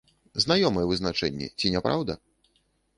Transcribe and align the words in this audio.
Знаёмае 0.45 0.85
вызначэнне, 0.93 1.47
ці 1.57 1.73
не 1.77 1.85
праўда? 1.87 2.21